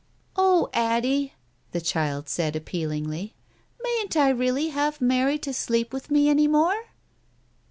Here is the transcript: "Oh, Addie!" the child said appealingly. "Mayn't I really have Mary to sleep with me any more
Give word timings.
"Oh, 0.35 0.69
Addie!" 0.73 1.35
the 1.73 1.79
child 1.79 2.27
said 2.27 2.55
appealingly. 2.55 3.35
"Mayn't 3.83 4.17
I 4.17 4.29
really 4.29 4.69
have 4.69 4.99
Mary 4.99 5.37
to 5.37 5.53
sleep 5.53 5.93
with 5.93 6.09
me 6.09 6.27
any 6.27 6.47
more 6.47 6.85